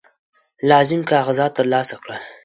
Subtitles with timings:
[0.69, 2.21] لازم کاغذات ترلاسه کړل.